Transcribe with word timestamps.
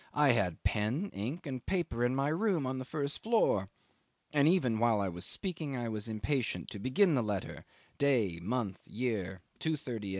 I 0.15 0.29
had 0.31 0.63
pen, 0.63 1.11
ink, 1.13 1.45
and 1.45 1.63
paper 1.63 2.03
in 2.03 2.15
my 2.15 2.29
room 2.29 2.65
on 2.65 2.79
the 2.79 2.85
first 2.85 3.21
floor 3.21 3.69
And 4.33 4.47
even 4.47 4.79
while 4.79 4.99
I 4.99 5.09
was 5.09 5.25
speaking 5.25 5.77
I 5.77 5.89
was 5.89 6.09
impatient 6.09 6.71
to 6.71 6.79
begin 6.79 7.13
the 7.13 7.21
letter 7.21 7.65
day, 7.99 8.39
month, 8.41 8.79
year, 8.87 9.41
2.30 9.59 10.05
A.M... 10.05 10.09